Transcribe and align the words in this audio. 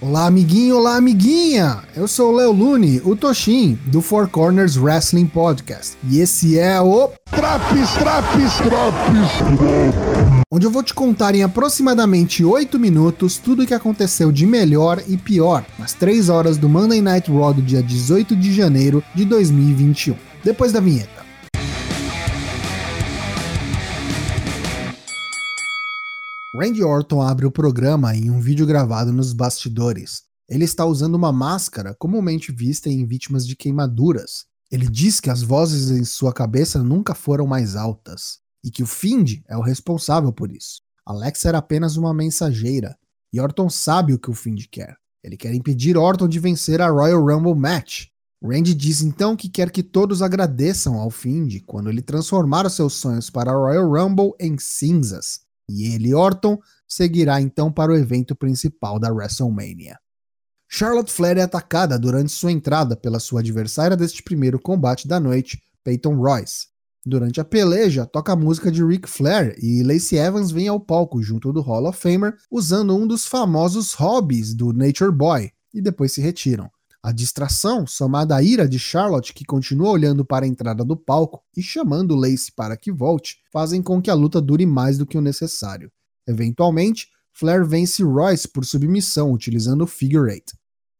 Olá, 0.00 0.26
amiguinho, 0.26 0.76
olá, 0.76 0.94
amiguinha! 0.94 1.82
Eu 1.96 2.06
sou 2.06 2.32
o 2.32 2.36
Léo 2.36 2.52
Lune, 2.52 3.02
o 3.04 3.16
Toshin, 3.16 3.76
do 3.86 4.00
Four 4.00 4.28
Corners 4.28 4.76
Wrestling 4.76 5.26
Podcast. 5.26 5.96
E 6.08 6.20
esse 6.20 6.56
é 6.56 6.80
o. 6.80 7.10
Traps, 7.32 7.90
traps, 7.94 8.56
traps! 8.58 10.44
Onde 10.52 10.64
eu 10.64 10.70
vou 10.70 10.84
te 10.84 10.94
contar 10.94 11.34
em 11.34 11.42
aproximadamente 11.42 12.44
8 12.44 12.78
minutos 12.78 13.38
tudo 13.38 13.64
o 13.64 13.66
que 13.66 13.74
aconteceu 13.74 14.30
de 14.30 14.46
melhor 14.46 15.02
e 15.08 15.16
pior 15.16 15.66
nas 15.76 15.94
3 15.94 16.28
horas 16.28 16.56
do 16.56 16.68
Monday 16.68 17.02
Night 17.02 17.28
Raw 17.28 17.52
do 17.52 17.60
dia 17.60 17.82
18 17.82 18.36
de 18.36 18.54
janeiro 18.54 19.02
de 19.16 19.24
2021. 19.24 20.14
Depois 20.44 20.70
da 20.70 20.78
vinheta. 20.78 21.17
Randy 26.60 26.82
Orton 26.82 27.22
abre 27.22 27.46
o 27.46 27.52
programa 27.52 28.16
em 28.16 28.32
um 28.32 28.40
vídeo 28.40 28.66
gravado 28.66 29.12
nos 29.12 29.32
bastidores. 29.32 30.24
Ele 30.48 30.64
está 30.64 30.84
usando 30.84 31.14
uma 31.14 31.30
máscara 31.30 31.94
comumente 31.94 32.50
vista 32.50 32.88
em 32.88 33.06
vítimas 33.06 33.46
de 33.46 33.54
queimaduras. 33.54 34.44
Ele 34.68 34.88
diz 34.88 35.20
que 35.20 35.30
as 35.30 35.40
vozes 35.40 35.88
em 35.92 36.02
sua 36.02 36.32
cabeça 36.32 36.82
nunca 36.82 37.14
foram 37.14 37.46
mais 37.46 37.76
altas 37.76 38.40
e 38.64 38.72
que 38.72 38.82
o 38.82 38.88
Find 38.88 39.40
é 39.46 39.56
o 39.56 39.60
responsável 39.60 40.32
por 40.32 40.50
isso. 40.50 40.82
Alexa 41.06 41.48
era 41.48 41.58
apenas 41.58 41.96
uma 41.96 42.12
mensageira 42.12 42.98
e 43.32 43.40
Orton 43.40 43.70
sabe 43.70 44.12
o 44.12 44.18
que 44.18 44.28
o 44.30 44.34
Find 44.34 44.64
quer. 44.68 44.96
Ele 45.22 45.36
quer 45.36 45.54
impedir 45.54 45.96
Orton 45.96 46.26
de 46.26 46.40
vencer 46.40 46.82
a 46.82 46.90
Royal 46.90 47.24
Rumble 47.24 47.54
Match. 47.54 48.06
Randy 48.42 48.74
diz 48.74 49.00
então 49.00 49.36
que 49.36 49.48
quer 49.48 49.70
que 49.70 49.84
todos 49.84 50.22
agradeçam 50.22 50.96
ao 50.96 51.08
Find 51.08 51.60
quando 51.64 51.88
ele 51.88 52.02
transformar 52.02 52.66
os 52.66 52.72
seus 52.72 52.94
sonhos 52.94 53.30
para 53.30 53.52
a 53.52 53.54
Royal 53.54 53.88
Rumble 53.88 54.32
em 54.40 54.58
cinzas 54.58 55.46
e 55.68 55.94
ele, 55.94 56.14
Orton, 56.14 56.58
seguirá 56.86 57.40
então 57.40 57.70
para 57.70 57.92
o 57.92 57.96
evento 57.96 58.34
principal 58.34 58.98
da 58.98 59.12
WrestleMania. 59.12 59.98
Charlotte 60.68 61.12
Flair 61.12 61.38
é 61.38 61.42
atacada 61.42 61.98
durante 61.98 62.30
sua 62.30 62.52
entrada 62.52 62.96
pela 62.96 63.18
sua 63.18 63.40
adversária 63.40 63.96
deste 63.96 64.22
primeiro 64.22 64.60
combate 64.60 65.08
da 65.08 65.18
noite, 65.18 65.62
Peyton 65.82 66.16
Royce. 66.16 66.66
Durante 67.06 67.40
a 67.40 67.44
peleja, 67.44 68.04
toca 68.04 68.32
a 68.32 68.36
música 68.36 68.70
de 68.70 68.84
Ric 68.84 69.08
Flair 69.08 69.56
e 69.62 69.82
Lacey 69.82 70.18
Evans 70.18 70.50
vem 70.50 70.68
ao 70.68 70.78
palco 70.78 71.22
junto 71.22 71.52
do 71.52 71.62
Hall 71.62 71.88
of 71.88 71.98
Famer 71.98 72.34
usando 72.50 72.94
um 72.94 73.06
dos 73.06 73.26
famosos 73.26 73.94
hobbies 73.94 74.52
do 74.52 74.74
Nature 74.74 75.10
Boy 75.10 75.50
e 75.72 75.80
depois 75.80 76.12
se 76.12 76.20
retiram. 76.20 76.70
A 77.02 77.12
distração, 77.12 77.86
somada 77.86 78.34
à 78.34 78.42
ira 78.42 78.68
de 78.68 78.78
Charlotte, 78.78 79.32
que 79.32 79.44
continua 79.44 79.90
olhando 79.90 80.24
para 80.24 80.44
a 80.44 80.48
entrada 80.48 80.84
do 80.84 80.96
palco 80.96 81.42
e 81.56 81.62
chamando 81.62 82.16
Lacey 82.16 82.52
para 82.56 82.76
que 82.76 82.90
volte, 82.90 83.36
fazem 83.52 83.80
com 83.80 84.02
que 84.02 84.10
a 84.10 84.14
luta 84.14 84.40
dure 84.40 84.66
mais 84.66 84.98
do 84.98 85.06
que 85.06 85.16
o 85.16 85.20
necessário. 85.20 85.90
Eventualmente, 86.26 87.08
Flair 87.32 87.64
vence 87.64 88.02
Royce 88.02 88.48
por 88.48 88.64
submissão 88.64 89.32
utilizando 89.32 89.82
o 89.82 89.86
Figure 89.86 90.30
Eight. 90.32 90.52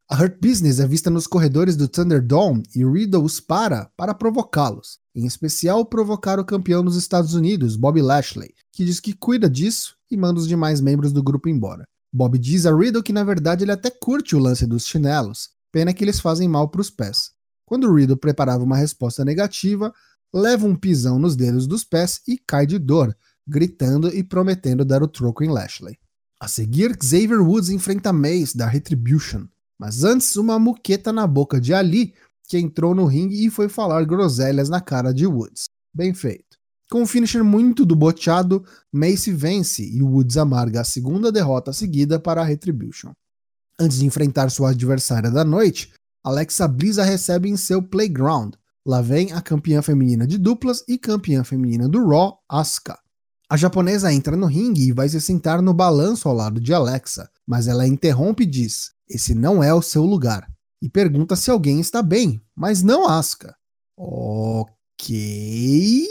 A 0.09 0.23
Hurt 0.23 0.39
Business 0.41 0.79
é 0.79 0.87
vista 0.87 1.09
nos 1.09 1.27
corredores 1.27 1.75
do 1.75 1.87
Thunderdome 1.87 2.63
e 2.73 2.83
Riddle 2.83 3.23
os 3.23 3.39
para 3.39 3.91
para 3.95 4.13
provocá-los, 4.13 4.97
em 5.13 5.25
especial 5.25 5.85
provocar 5.85 6.39
o 6.39 6.45
campeão 6.45 6.83
dos 6.83 6.95
Estados 6.95 7.33
Unidos, 7.33 7.75
Bobby 7.75 8.01
Lashley, 8.01 8.53
que 8.71 8.85
diz 8.85 8.99
que 8.99 9.13
cuida 9.13 9.49
disso 9.49 9.95
e 10.09 10.17
manda 10.17 10.39
os 10.39 10.47
demais 10.47 10.81
membros 10.81 11.11
do 11.11 11.21
grupo 11.21 11.49
embora. 11.49 11.83
Bob 12.11 12.39
diz 12.39 12.65
a 12.65 12.75
Riddle 12.75 13.03
que 13.03 13.13
na 13.13 13.23
verdade 13.23 13.63
ele 13.63 13.71
até 13.71 13.91
curte 13.91 14.35
o 14.35 14.39
lance 14.39 14.65
dos 14.65 14.87
chinelos, 14.87 15.49
Pena 15.71 15.93
que 15.93 16.03
eles 16.03 16.19
fazem 16.19 16.47
mal 16.47 16.69
para 16.69 16.81
os 16.81 16.89
pés. 16.89 17.31
Quando 17.65 17.93
Riddle 17.93 18.17
preparava 18.17 18.63
uma 18.63 18.77
resposta 18.77 19.23
negativa, 19.23 19.93
leva 20.33 20.65
um 20.65 20.75
pisão 20.75 21.19
nos 21.19 21.35
dedos 21.35 21.67
dos 21.67 21.83
pés 21.83 22.21
e 22.27 22.37
cai 22.37 22.65
de 22.65 22.79
dor, 22.79 23.15
gritando 23.47 24.07
e 24.09 24.23
prometendo 24.23 24.83
dar 24.83 25.03
o 25.03 25.07
troco 25.07 25.43
em 25.43 25.49
Lashley. 25.49 25.97
A 26.39 26.47
seguir, 26.47 26.97
Xavier 27.01 27.41
Woods 27.41 27.69
enfrenta 27.69 28.13
Mace 28.13 28.55
da 28.55 28.65
Retribution, 28.65 29.45
mas 29.77 30.03
antes 30.03 30.35
uma 30.35 30.57
muqueta 30.57 31.11
na 31.11 31.27
boca 31.27 31.59
de 31.59 31.73
Ali, 31.73 32.13
que 32.47 32.57
entrou 32.57 32.95
no 32.95 33.05
ringue 33.05 33.45
e 33.45 33.49
foi 33.49 33.69
falar 33.69 34.03
groselhas 34.05 34.69
na 34.69 34.81
cara 34.81 35.13
de 35.13 35.27
Woods. 35.27 35.65
Bem 35.93 36.13
feito. 36.13 36.57
Com 36.89 37.03
um 37.03 37.05
finisher 37.05 37.43
muito 37.43 37.85
do 37.85 37.95
boteado, 37.95 38.65
Mace 38.91 39.31
vence 39.31 39.83
e 39.83 40.01
Woods 40.01 40.37
amarga 40.37 40.81
a 40.81 40.83
segunda 40.83 41.31
derrota 41.31 41.71
seguida 41.71 42.19
para 42.19 42.41
a 42.41 42.43
Retribution. 42.43 43.11
Antes 43.79 43.99
de 43.99 44.05
enfrentar 44.05 44.51
sua 44.51 44.71
adversária 44.71 45.31
da 45.31 45.45
noite, 45.45 45.93
Alexa 46.21 46.67
Bliss 46.67 46.99
a 46.99 47.05
recebe 47.05 47.49
em 47.49 47.55
seu 47.55 47.81
playground. 47.81 48.55
Lá 48.85 49.01
vem 49.01 49.31
a 49.31 49.41
campeã 49.41 49.81
feminina 49.81 50.27
de 50.27 50.37
duplas 50.37 50.83
e 50.85 50.97
campeã 50.97 51.45
feminina 51.45 51.87
do 51.87 52.05
Raw, 52.05 52.39
Asuka. 52.49 52.99
A 53.49 53.55
japonesa 53.55 54.11
entra 54.11 54.35
no 54.35 54.47
ringue 54.47 54.89
e 54.89 54.91
vai 54.91 55.07
se 55.07 55.21
sentar 55.21 55.61
no 55.61 55.73
balanço 55.73 56.27
ao 56.27 56.35
lado 56.35 56.59
de 56.59 56.73
Alexa, 56.73 57.29
mas 57.47 57.67
ela 57.67 57.87
interrompe 57.87 58.43
e 58.43 58.45
diz: 58.45 58.91
Esse 59.09 59.33
não 59.33 59.63
é 59.63 59.73
o 59.73 59.81
seu 59.81 60.03
lugar. 60.03 60.45
E 60.81 60.89
pergunta 60.89 61.37
se 61.37 61.49
alguém 61.49 61.79
está 61.79 62.03
bem, 62.03 62.43
mas 62.55 62.83
não 62.83 63.07
Asuka. 63.07 63.55
Ok. 63.97 66.05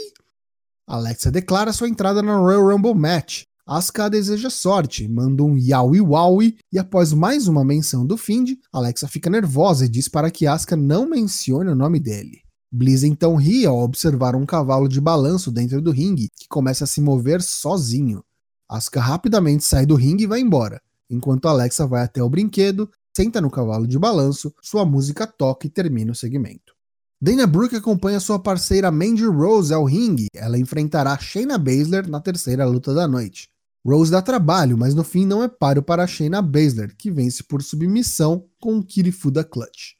Alexa 0.87 1.31
declara 1.31 1.71
sua 1.71 1.87
entrada 1.87 2.23
na 2.23 2.35
Royal 2.35 2.67
Rumble 2.67 2.95
Match, 2.95 3.43
Asuka 3.71 4.09
deseja 4.09 4.49
sorte, 4.49 5.07
manda 5.07 5.43
um 5.43 5.55
yaoi 5.55 6.01
waui 6.01 6.57
e 6.73 6.79
após 6.79 7.13
mais 7.13 7.47
uma 7.47 7.63
menção 7.63 8.03
do 8.03 8.17
Find, 8.17 8.57
Alexa 8.73 9.07
fica 9.07 9.29
nervosa 9.29 9.85
e 9.85 9.87
diz 9.87 10.07
para 10.07 10.31
que 10.31 10.47
Asuka 10.47 10.75
não 10.75 11.07
mencione 11.07 11.69
o 11.69 11.75
nome 11.75 11.99
dele. 11.99 12.41
Bliss 12.71 13.03
então 13.03 13.35
ri 13.35 13.67
ao 13.67 13.77
observar 13.77 14.35
um 14.35 14.43
cavalo 14.43 14.89
de 14.89 14.99
balanço 14.99 15.51
dentro 15.51 15.79
do 15.83 15.91
ringue 15.91 16.29
que 16.35 16.47
começa 16.47 16.85
a 16.85 16.87
se 16.87 16.99
mover 16.99 17.43
sozinho. 17.43 18.23
Asuka 18.67 18.99
rapidamente 18.99 19.63
sai 19.63 19.85
do 19.85 19.93
ringue 19.93 20.23
e 20.23 20.27
vai 20.27 20.39
embora, 20.39 20.81
enquanto 21.07 21.47
Alexa 21.47 21.85
vai 21.85 22.01
até 22.01 22.23
o 22.23 22.29
brinquedo, 22.29 22.89
senta 23.15 23.39
no 23.39 23.51
cavalo 23.51 23.85
de 23.85 23.99
balanço, 23.99 24.51
sua 24.63 24.83
música 24.83 25.27
toca 25.27 25.67
e 25.67 25.69
termina 25.69 26.11
o 26.11 26.15
segmento. 26.15 26.73
Dana 27.21 27.45
Brooke 27.45 27.75
acompanha 27.75 28.19
sua 28.19 28.39
parceira 28.39 28.89
Mandy 28.89 29.25
Rose 29.25 29.71
ao 29.71 29.83
ringue. 29.83 30.27
Ela 30.33 30.57
enfrentará 30.57 31.15
Shayna 31.19 31.57
Baszler 31.57 32.07
na 32.09 32.19
terceira 32.19 32.65
luta 32.65 32.95
da 32.95 33.07
noite. 33.07 33.47
Rose 33.85 34.11
dá 34.11 34.21
trabalho, 34.21 34.77
mas 34.77 34.93
no 34.93 35.03
fim 35.03 35.25
não 35.25 35.43
é 35.43 35.47
páreo 35.47 35.81
para 35.81 36.05
Shayna 36.05 36.41
Baszler, 36.41 36.95
que 36.97 37.09
vence 37.09 37.43
por 37.43 37.63
submissão 37.63 38.45
com 38.59 38.75
um 38.75 38.81
Kirifuda 38.83 39.43
Clutch. 39.43 39.95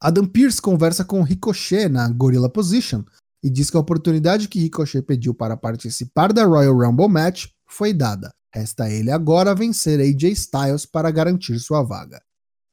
Adam 0.00 0.26
Pearce 0.26 0.60
conversa 0.60 1.04
com 1.04 1.22
Ricochet 1.22 1.88
na 1.88 2.08
Gorilla 2.08 2.48
Position 2.48 3.04
e 3.42 3.48
diz 3.48 3.70
que 3.70 3.76
a 3.76 3.80
oportunidade 3.80 4.48
que 4.48 4.60
Ricochet 4.60 5.02
pediu 5.02 5.34
para 5.34 5.56
participar 5.56 6.32
da 6.32 6.44
Royal 6.44 6.76
Rumble 6.76 7.08
Match 7.08 7.46
foi 7.66 7.92
dada. 7.92 8.30
Resta 8.54 8.90
ele 8.90 9.10
agora 9.10 9.54
vencer 9.54 9.98
AJ 9.98 10.32
Styles 10.32 10.84
para 10.84 11.10
garantir 11.10 11.58
sua 11.58 11.82
vaga. 11.82 12.20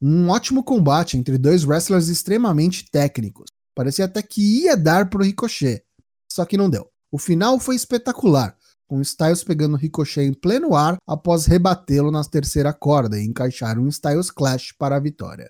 Um 0.00 0.28
ótimo 0.28 0.62
combate 0.62 1.16
entre 1.16 1.38
dois 1.38 1.64
wrestlers 1.64 2.08
extremamente 2.08 2.90
técnicos. 2.90 3.46
Parecia 3.74 4.04
até 4.04 4.22
que 4.22 4.62
ia 4.62 4.76
dar 4.76 5.08
para 5.08 5.20
o 5.20 5.24
Ricochet, 5.24 5.82
só 6.30 6.44
que 6.44 6.56
não 6.56 6.68
deu. 6.68 6.86
O 7.10 7.18
final 7.18 7.58
foi 7.58 7.76
espetacular, 7.76 8.56
com 8.90 9.00
Styles 9.00 9.44
pegando 9.44 9.76
Ricochet 9.76 10.24
em 10.24 10.32
pleno 10.32 10.74
ar 10.74 10.96
após 11.06 11.46
rebatê-lo 11.46 12.10
na 12.10 12.24
terceira 12.24 12.72
corda 12.72 13.20
e 13.20 13.24
encaixar 13.24 13.78
um 13.78 13.86
Styles 13.86 14.32
Clash 14.32 14.72
para 14.76 14.96
a 14.96 15.00
vitória. 15.00 15.48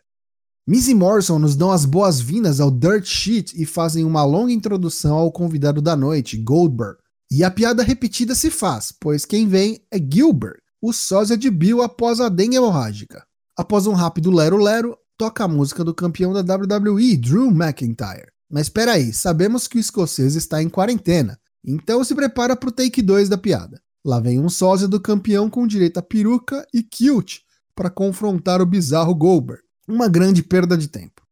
Miz 0.69 0.89
e 0.89 0.95
Morrison 0.95 1.39
nos 1.39 1.57
dão 1.57 1.73
as 1.73 1.87
boas-vindas 1.87 2.61
ao 2.61 2.71
Dirt 2.71 3.07
Sheet 3.07 3.55
e 3.57 3.65
fazem 3.65 4.05
uma 4.05 4.23
longa 4.25 4.53
introdução 4.53 5.17
ao 5.17 5.33
convidado 5.33 5.81
da 5.81 5.97
noite, 5.97 6.37
Goldberg. 6.37 6.99
E 7.33 7.43
a 7.43 7.51
piada 7.51 7.83
repetida 7.83 8.35
se 8.35 8.51
faz, 8.51 8.93
pois 9.01 9.25
quem 9.25 9.49
vem 9.49 9.81
é 9.91 9.99
Gilbert, 9.99 10.59
o 10.83 10.93
sósia 10.93 11.35
de 11.35 11.51
Bill 11.51 11.81
após 11.81 12.21
a 12.21 12.29
dengue 12.29 12.57
hemorrágica. 12.57 13.25
Após 13.57 13.87
um 13.87 13.95
rápido 13.95 14.31
lero-lero, 14.31 14.99
toca 15.17 15.45
a 15.45 15.49
música 15.49 15.83
do 15.83 15.95
campeão 15.95 16.35
da 16.35 16.41
WWE, 16.41 17.17
Drew 17.17 17.49
McIntyre. 17.49 18.31
Mas 18.51 18.67
espera 18.67 18.93
aí, 18.93 19.15
sabemos 19.15 19.67
que 19.67 19.79
o 19.79 19.81
escocês 19.81 20.35
está 20.35 20.63
em 20.63 20.69
quarentena, 20.69 21.40
então 21.65 22.03
se 22.03 22.15
prepara 22.15 22.57
para 22.57 22.69
o 22.69 22.73
take 22.73 23.03
2 23.03 23.29
da 23.29 23.39
piada. 23.39 23.81
Lá 24.05 24.19
vem 24.19 24.41
um 24.41 24.49
sósia 24.49 24.89
do 24.89 25.01
campeão 25.01 25.51
com 25.51 25.67
direito 25.67 25.99
a 25.99 26.03
peruca 26.03 26.67
e 26.73 26.83
cute 26.83 27.43
para 27.75 27.91
confrontar 27.91 28.61
o 28.61 28.67
bizarro 28.67 29.15
Goldberg. 29.15 29.63
Uma 29.87 30.09
grande 30.09 30.43
perda 30.43 30.77
de 30.77 30.89
tempo. 30.89 31.23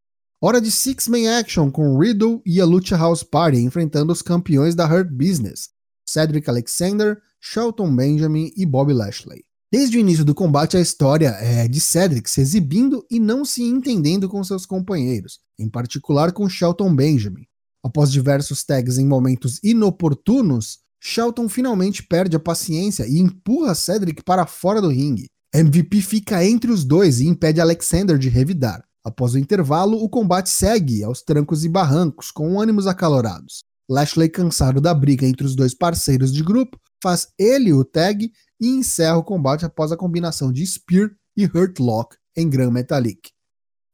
Hora 0.41 0.61
de 0.61 0.71
Six 0.71 1.09
Man 1.09 1.39
Action 1.39 1.71
com 1.71 1.99
Riddle 1.99 2.41
e 2.47 2.61
a 2.61 2.65
Lucha 2.65 2.97
House 2.97 3.23
Party 3.23 3.59
enfrentando 3.59 4.13
os 4.13 4.23
campeões 4.23 4.75
da 4.75 4.87
Hurt 4.87 5.11
Business, 5.11 5.71
Cedric 6.07 6.49
Alexander, 6.49 7.19
Shelton 7.41 7.95
Benjamin 7.95 8.53
e 8.57 8.65
Bobby 8.65 8.93
Lashley. 8.93 9.45
Desde 9.71 9.99
o 9.99 10.01
início 10.01 10.25
do 10.25 10.35
combate, 10.35 10.77
a 10.77 10.81
história 10.81 11.29
é 11.41 11.67
de 11.67 11.81
Cedric 11.81 12.31
se 12.31 12.41
exibindo 12.41 13.05
e 13.11 13.19
não 13.19 13.45
se 13.45 13.63
entendendo 13.65 14.29
com 14.29 14.43
seus 14.45 14.65
companheiros, 14.65 15.41
em 15.59 15.69
particular 15.69 16.33
com 16.33 16.49
Shelton 16.49 16.95
Benjamin, 16.95 17.45
Após 17.85 18.11
diversos 18.11 18.65
tags 18.65 18.99
em 18.99 19.07
momentos 19.07 19.61
inoportunos, 19.63 20.79
Shelton 21.01 21.49
finalmente 21.49 22.03
perde 22.03 22.37
a 22.37 22.41
paciência 22.41 23.07
e 23.07 23.19
empurra 23.19 23.75
Cedric 23.75 24.23
para 24.25 24.47
fora 24.47 24.81
do 24.81 24.89
ringue. 24.89 25.27
MVP 25.55 26.03
fica 26.03 26.45
entre 26.45 26.71
os 26.71 26.85
dois 26.85 27.21
e 27.21 27.27
impede 27.27 27.61
Alexander 27.61 28.19
de 28.19 28.29
revidar. 28.29 28.85
Após 29.05 29.35
o 29.35 29.39
intervalo, 29.39 30.03
o 30.03 30.09
combate 30.09 30.51
segue 30.51 31.03
aos 31.03 31.23
trancos 31.23 31.65
e 31.65 31.69
barrancos, 31.69 32.31
com 32.31 32.61
ânimos 32.61 32.87
acalorados. 32.87 33.63
Lashley, 33.89 34.29
cansado 34.29 34.81
da 34.81 34.93
briga 34.93 35.27
entre 35.27 35.47
os 35.47 35.57
dois 35.57 35.73
parceiros 35.73 36.33
de 36.33 36.43
grupo, 36.43 36.79
faz 37.03 37.29
ele 37.39 37.73
o 37.73 37.85
tag 37.85 38.31
e 38.61 38.69
encerra 38.69 39.17
o 39.17 39.25
combate 39.25 39.65
após 39.65 39.91
a 39.91 39.97
combinação 39.97 40.53
de 40.53 40.67
Spear 40.67 41.11
e 41.37 41.47
Hurt 41.47 41.79
Lock 41.79 42.17
em 42.37 42.51
Grand 42.51 42.71
Metalik. 42.71 43.31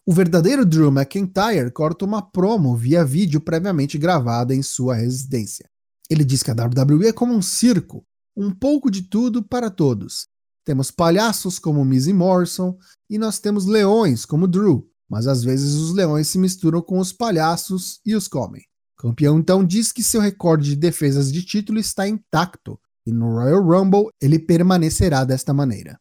O 0.07 0.13
verdadeiro 0.13 0.67
Drew 0.67 0.89
McIntyre 0.89 1.71
corta 1.71 2.05
uma 2.05 2.21
promo 2.21 2.77
via 2.77 3.03
vídeo 3.03 3.41
previamente 3.41 3.97
gravada 3.97 4.55
em 4.55 4.63
sua 4.63 4.95
residência. 4.95 5.67
Ele 6.11 6.23
diz 6.23 6.43
que 6.43 6.51
a 6.51 6.55
WWE 6.55 7.07
é 7.07 7.13
como 7.13 7.33
um 7.33 7.41
circo, 7.41 8.05
um 8.37 8.51
pouco 8.51 8.91
de 8.91 9.01
tudo 9.09 9.43
para 9.43 9.71
todos. 9.71 10.27
Temos 10.63 10.91
palhaços 10.91 11.59
como 11.59 11.83
Mizzy 11.87 12.13
Morrison 12.13 12.77
e 13.09 13.17
nós 13.17 13.39
temos 13.39 13.65
leões 13.65 14.27
como 14.27 14.47
Drew, 14.47 14.87
mas 15.09 15.27
às 15.27 15.43
vezes 15.43 15.73
os 15.73 15.95
leões 15.95 16.29
se 16.29 16.37
misturam 16.37 16.83
com 16.83 16.99
os 16.99 17.11
palhaços 17.11 18.01
e 18.05 18.15
os 18.15 18.29
comem. 18.29 18.63
O 18.99 19.09
campeão 19.09 19.39
então 19.39 19.65
diz 19.65 19.91
que 19.91 20.03
seu 20.03 20.21
recorde 20.21 20.69
de 20.69 20.77
defesas 20.77 21.33
de 21.33 21.43
título 21.43 21.79
está 21.79 22.07
intacto 22.07 22.79
e 23.07 23.13
no 23.13 23.37
Royal 23.37 23.63
Rumble 23.63 24.11
ele 24.21 24.39
permanecerá 24.39 25.25
desta 25.25 25.55
maneira. 25.55 25.99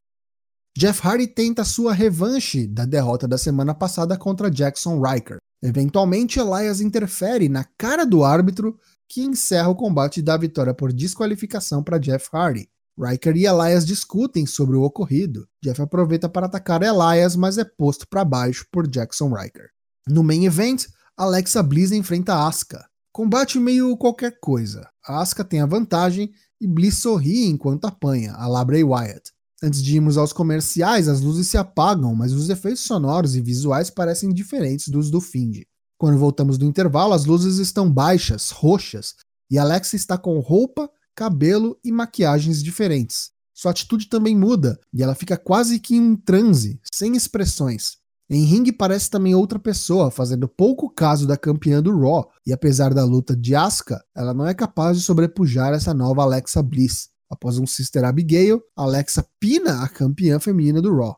Jeff 0.76 1.08
Hardy 1.08 1.28
tenta 1.28 1.64
sua 1.64 1.94
revanche 1.94 2.66
da 2.66 2.84
derrota 2.84 3.28
da 3.28 3.38
semana 3.38 3.76
passada 3.76 4.18
contra 4.18 4.50
Jackson 4.50 5.00
Riker. 5.00 5.38
Eventualmente, 5.62 6.40
Elias 6.40 6.82
interfere 6.82 7.48
na 7.48 7.64
cara 7.78 8.06
do 8.06 8.24
árbitro 8.24 8.76
que 9.08 9.22
encerra 9.22 9.70
o 9.70 9.76
combate 9.76 10.20
dá 10.20 10.36
vitória 10.36 10.74
por 10.74 10.92
desqualificação 10.92 11.84
para 11.84 12.00
Jeff 12.00 12.28
Hardy. 12.34 12.68
Riker 13.00 13.38
e 13.38 13.46
Elias 13.46 13.86
discutem 13.86 14.48
sobre 14.48 14.76
o 14.76 14.82
ocorrido. 14.82 15.48
Jeff 15.64 15.80
aproveita 15.80 16.28
para 16.28 16.48
atacar 16.48 16.82
Elias, 16.82 17.36
mas 17.36 17.60
é 17.60 17.64
posto 17.64 18.08
para 18.08 18.26
baixo 18.26 18.66
por 18.72 18.88
Jackson 18.88 19.32
Riker. 19.32 19.70
No 20.08 20.24
main 20.24 20.46
event, 20.46 20.88
Alexa 21.16 21.62
Bliss 21.62 21.92
enfrenta 21.92 22.48
Asuka. 22.48 22.84
Combate 23.12 23.60
meio 23.60 23.96
qualquer 23.96 24.40
coisa. 24.40 24.90
A 25.08 25.22
Asuka 25.22 25.44
tem 25.44 25.62
a 25.62 25.68
vantagem 25.68 26.32
e 26.60 26.66
Bliss 26.66 26.98
sorri 26.98 27.46
enquanto 27.46 27.86
apanha, 27.86 28.34
a 28.34 28.48
la 28.48 28.66
Bray 28.66 28.84
Wyatt. 28.84 29.32
Antes 29.66 29.82
de 29.82 29.96
irmos 29.96 30.18
aos 30.18 30.34
comerciais, 30.34 31.08
as 31.08 31.22
luzes 31.22 31.48
se 31.48 31.58
apagam, 31.58 32.14
mas 32.14 32.34
os 32.34 32.50
efeitos 32.50 32.82
sonoros 32.82 33.34
e 33.34 33.40
visuais 33.40 33.90
parecem 33.90 34.34
diferentes 34.34 34.90
dos 34.90 35.10
do 35.10 35.22
Find. 35.22 35.64
Quando 35.98 36.18
voltamos 36.18 36.58
do 36.58 36.66
intervalo, 36.66 37.14
as 37.14 37.24
luzes 37.24 37.60
estão 37.60 37.90
baixas, 37.90 38.50
roxas, 38.50 39.16
e 39.50 39.58
Alexa 39.58 39.96
está 39.96 40.18
com 40.18 40.38
roupa, 40.42 40.90
cabelo 41.16 41.80
e 41.82 41.94
maquiagens 41.94 42.62
diferentes. 42.62 43.32
Sua 43.54 43.72
atitude 43.72 44.10
também 44.10 44.36
muda, 44.36 44.78
e 44.94 45.02
ela 45.02 45.16
fica 45.16 45.38
quase 45.38 45.80
que 45.80 45.96
em 45.96 46.02
um 46.02 46.16
transe, 46.18 46.82
sem 46.94 47.16
expressões. 47.16 47.94
Em 48.30 48.44
ringue 48.44 48.74
parece 48.74 49.10
também 49.10 49.34
outra 49.34 49.60
pessoa, 49.60 50.12
fazendo 50.12 50.46
pouco 50.46 50.90
caso 50.90 51.26
da 51.26 51.38
campeã 51.38 51.82
do 51.82 51.98
Raw, 51.98 52.30
e 52.46 52.52
apesar 52.52 52.94
da 52.94 53.06
luta 53.06 53.34
de 53.34 53.56
Asuka, 53.56 54.04
ela 54.14 54.34
não 54.34 54.46
é 54.46 54.54
capaz 54.54 54.98
de 54.98 55.04
sobrepujar 55.06 55.72
essa 55.72 55.94
nova 55.94 56.22
Alexa 56.22 56.62
Bliss. 56.62 57.13
Após 57.34 57.58
um 57.58 57.66
Sister 57.66 58.06
Abigail, 58.06 58.62
Alexa 58.76 59.26
pina 59.40 59.84
a 59.84 59.90
campeã 59.90 60.40
feminina 60.40 60.80
do 60.80 60.96
Raw. 60.96 61.18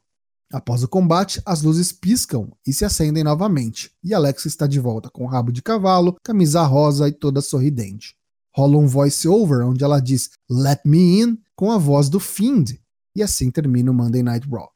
Após 0.50 0.82
o 0.82 0.88
combate, 0.88 1.42
as 1.46 1.62
luzes 1.62 1.92
piscam 1.92 2.54
e 2.66 2.72
se 2.72 2.86
acendem 2.86 3.22
novamente, 3.22 3.92
e 4.02 4.14
Alexa 4.14 4.48
está 4.48 4.66
de 4.66 4.80
volta 4.80 5.10
com 5.10 5.26
rabo 5.26 5.52
de 5.52 5.62
cavalo, 5.62 6.16
camisa 6.24 6.64
rosa 6.64 7.10
e 7.10 7.12
toda 7.12 7.42
sorridente. 7.42 8.16
Rola 8.56 8.78
um 8.78 8.88
voice-over 8.88 9.66
onde 9.66 9.84
ela 9.84 10.00
diz 10.00 10.30
Let 10.50 10.80
me 10.86 11.22
in 11.22 11.38
com 11.54 11.70
a 11.70 11.78
voz 11.78 12.08
do 12.08 12.22
Fiend, 12.22 12.82
e 13.14 13.22
assim 13.22 13.52
termina 13.52 13.92
o 13.92 13.94
Monday 13.94 14.24
Night 14.24 14.48
Raw. 14.50 14.70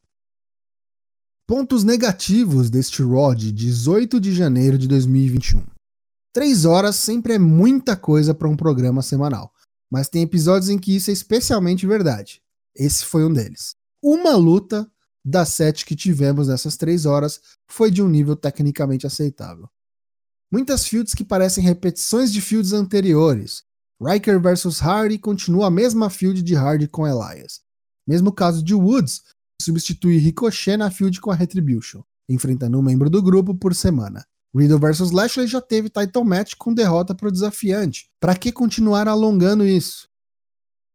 Pontos 1.48 1.86
negativos 1.86 2.70
deste 2.70 3.02
Raw 3.02 3.34
de 3.34 3.54
18 3.54 4.20
de 4.20 4.36
janeiro 4.36 4.78
de 4.78 4.90
2021. 4.90 5.64
Três 6.34 6.66
horas 6.66 6.98
sempre 6.98 7.36
é 7.36 7.40
muita 7.40 7.96
coisa 7.96 8.34
para 8.34 8.50
um 8.50 8.58
programa 8.58 9.02
semanal 9.02 9.54
mas 9.92 10.08
tem 10.08 10.24
episódios 10.24 10.70
em 10.70 10.78
que 10.78 10.96
isso 10.96 11.10
é 11.10 11.14
especialmente 11.14 11.88
verdade. 11.88 12.42
Esse 12.76 13.06
foi 13.06 13.26
um 13.26 13.34
deles. 13.34 13.76
Uma 14.02 14.36
luta 14.36 14.90
das 15.24 15.50
sete 15.50 15.86
que 15.86 15.96
tivemos 15.96 16.48
nessas 16.48 16.78
três 16.78 17.06
horas 17.06 17.42
foi 17.68 17.92
de 17.92 18.02
um 18.02 18.08
nível 18.08 18.36
tecnicamente 18.36 19.06
aceitável. 19.06 19.70
Muitas 20.52 20.88
fields 20.88 21.14
que 21.14 21.24
parecem 21.24 21.64
repetições 21.64 22.32
de 22.32 22.42
fields 22.42 22.74
anteriores. 22.74 23.64
Riker 24.02 24.40
vs 24.42 24.82
Hardy 24.82 25.18
continua 25.18 25.68
a 25.68 25.72
mesma 25.72 26.10
field 26.10 26.42
de 26.42 26.56
Hardy 26.56 26.88
com 26.88 27.06
Elias. 27.06 27.62
Mesmo 28.08 28.32
caso 28.32 28.64
de 28.64 28.74
Woods, 28.74 29.22
substitui 29.62 30.18
Ricochet 30.18 30.78
na 30.78 30.90
field 30.90 31.20
com 31.20 31.32
a 31.32 31.36
Retribution, 31.36 32.02
enfrentando 32.28 32.80
um 32.80 32.82
membro 32.82 33.10
do 33.10 33.22
grupo 33.22 33.54
por 33.54 33.76
semana. 33.76 34.26
Riddle 34.56 34.80
vs 34.80 35.12
Lashley 35.12 35.48
já 35.48 35.62
teve 35.62 35.90
title 35.90 36.26
match 36.26 36.54
com 36.58 36.74
derrota 36.74 37.14
para 37.14 37.28
o 37.28 37.32
desafiante. 37.32 38.10
Para 38.20 38.36
que 38.36 38.52
continuar 38.52 39.08
alongando 39.08 39.66
isso? 39.66 40.08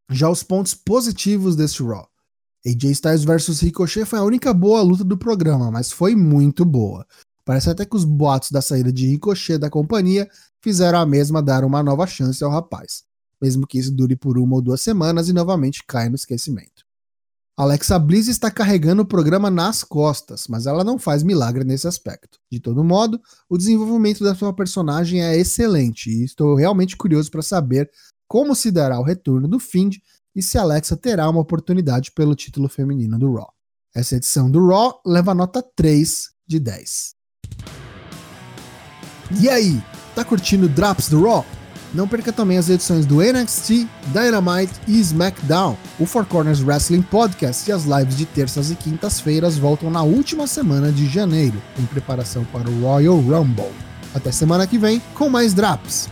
Já 0.09 0.29
os 0.29 0.43
pontos 0.43 0.73
positivos 0.73 1.55
deste 1.55 1.81
Raw. 1.81 2.07
AJ 2.65 2.83
Styles 2.91 3.23
vs 3.23 3.59
Ricochet 3.61 4.05
foi 4.05 4.19
a 4.19 4.23
única 4.23 4.53
boa 4.53 4.81
luta 4.81 5.03
do 5.03 5.17
programa, 5.17 5.71
mas 5.71 5.91
foi 5.91 6.15
muito 6.15 6.65
boa. 6.65 7.05
Parece 7.45 7.69
até 7.69 7.85
que 7.85 7.95
os 7.95 8.03
boatos 8.03 8.51
da 8.51 8.61
saída 8.61 8.91
de 8.91 9.07
Ricochet 9.07 9.57
da 9.57 9.69
companhia 9.69 10.27
fizeram 10.61 10.99
a 10.99 11.05
mesma 11.05 11.41
dar 11.41 11.63
uma 11.63 11.83
nova 11.83 12.07
chance 12.07 12.43
ao 12.43 12.51
rapaz, 12.51 13.03
mesmo 13.41 13.67
que 13.67 13.77
isso 13.77 13.91
dure 13.91 14.15
por 14.15 14.37
uma 14.37 14.55
ou 14.55 14.61
duas 14.61 14.81
semanas 14.81 15.29
e 15.29 15.33
novamente 15.33 15.83
caia 15.87 16.09
no 16.09 16.15
esquecimento. 16.15 16.84
Alexa 17.57 17.97
Bliss 17.97 18.27
está 18.27 18.51
carregando 18.51 19.03
o 19.03 19.05
programa 19.05 19.49
nas 19.49 19.81
costas, 19.81 20.45
mas 20.49 20.65
ela 20.65 20.83
não 20.83 20.99
faz 20.99 21.23
milagre 21.23 21.63
nesse 21.63 21.87
aspecto. 21.87 22.37
De 22.51 22.59
todo 22.59 22.83
modo, 22.83 23.17
o 23.49 23.57
desenvolvimento 23.57 24.25
da 24.25 24.35
sua 24.35 24.53
personagem 24.53 25.23
é 25.23 25.37
excelente 25.37 26.09
e 26.09 26.25
estou 26.25 26.53
realmente 26.55 26.97
curioso 26.97 27.31
para 27.31 27.41
saber 27.41 27.89
como 28.27 28.53
se 28.53 28.71
dará 28.71 28.99
o 28.99 29.03
retorno 29.03 29.47
do 29.47 29.57
Find 29.57 29.95
e 30.35 30.43
se 30.43 30.57
Alexa 30.57 30.97
terá 30.97 31.29
uma 31.29 31.39
oportunidade 31.39 32.11
pelo 32.11 32.35
título 32.35 32.67
feminino 32.67 33.17
do 33.17 33.33
Raw. 33.33 33.53
Essa 33.95 34.17
edição 34.17 34.51
do 34.51 34.67
Raw 34.67 35.01
leva 35.05 35.33
nota 35.33 35.63
3 35.63 36.31
de 36.45 36.59
10. 36.59 37.15
E 39.39 39.47
aí, 39.47 39.81
tá 40.13 40.25
curtindo 40.25 40.67
Drops 40.67 41.07
do 41.07 41.23
Raw? 41.23 41.45
Não 41.95 42.09
perca 42.09 42.33
também 42.33 42.57
as 42.57 42.69
edições 42.69 43.05
do 43.05 43.21
NXT, 43.21 43.87
Dynamite 44.07 44.73
e 44.85 44.99
SmackDown. 44.99 45.77
O 45.97 46.05
Four 46.05 46.25
Corners 46.25 46.61
Wrestling 46.61 47.01
Podcast 47.01 47.69
e 47.69 47.71
as 47.71 47.85
lives 47.85 48.17
de 48.17 48.25
terças 48.25 48.69
e 48.69 48.75
quintas-feiras 48.75 49.57
voltam 49.57 49.89
na 49.89 50.03
última 50.03 50.45
semana 50.45 50.91
de 50.91 51.07
janeiro, 51.07 51.61
em 51.79 51.85
preparação 51.85 52.43
para 52.51 52.69
o 52.69 52.81
Royal 52.81 53.17
Rumble. 53.17 53.71
Até 54.13 54.29
semana 54.29 54.67
que 54.67 54.77
vem 54.77 55.01
com 55.13 55.29
mais 55.29 55.53
Drops. 55.53 56.09